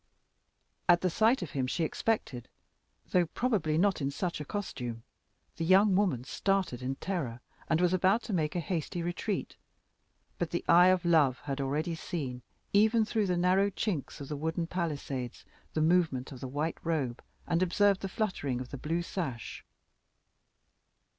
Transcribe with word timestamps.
At 0.89 1.01
the 1.01 1.11
sight 1.11 1.43
of 1.43 1.51
him 1.51 1.67
she 1.67 1.83
expected, 1.83 2.49
though 3.11 3.27
probably 3.27 3.77
not 3.77 4.01
in 4.01 4.09
such 4.09 4.41
a 4.41 4.45
costume, 4.45 5.03
the 5.57 5.63
young 5.63 5.95
woman 5.95 6.23
started 6.23 6.81
in 6.81 6.95
terror, 6.95 7.39
and 7.69 7.79
was 7.79 7.93
about 7.93 8.23
to 8.23 8.33
make 8.33 8.55
a 8.55 8.59
hasty 8.61 9.03
retreat. 9.03 9.57
But 10.39 10.49
the 10.49 10.65
eye 10.67 10.87
of 10.87 11.05
love 11.05 11.37
had 11.41 11.61
already 11.61 11.93
seen, 11.93 12.41
even 12.73 13.05
through 13.05 13.27
the 13.27 13.37
narrow 13.37 13.69
chinks 13.69 14.19
of 14.19 14.27
the 14.27 14.35
wooden 14.35 14.65
palisades, 14.65 15.45
the 15.73 15.81
movement 15.81 16.31
of 16.31 16.39
the 16.39 16.47
white 16.47 16.79
robe, 16.83 17.21
and 17.45 17.61
observed 17.61 18.01
the 18.01 18.09
fluttering 18.09 18.59
of 18.59 18.69
the 18.71 18.79
blue 18.79 19.03
sash. 19.03 19.63